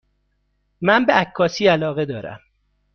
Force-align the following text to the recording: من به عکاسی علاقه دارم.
من 0.81 1.05
به 1.05 1.13
عکاسی 1.13 1.67
علاقه 1.67 2.05
دارم. 2.05 2.39